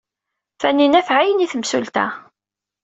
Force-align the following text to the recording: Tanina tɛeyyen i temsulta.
Tanina 0.61 0.99
tɛeyyen 1.07 1.43
i 1.45 1.47
temsulta. 1.51 2.05